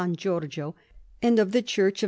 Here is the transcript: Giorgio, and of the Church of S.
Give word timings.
Giorgio, 0.13 0.73
and 1.21 1.37
of 1.37 1.51
the 1.51 1.61
Church 1.61 1.89
of 1.89 1.97
S. 1.97 1.99